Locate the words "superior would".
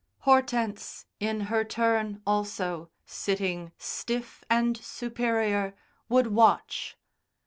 4.75-6.25